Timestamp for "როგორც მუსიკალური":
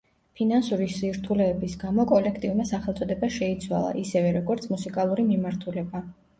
4.41-5.31